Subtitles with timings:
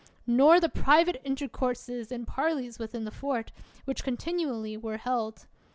[0.25, 3.51] nor the private intercourses and parlies with the fort,
[3.85, 5.45] which continually were held.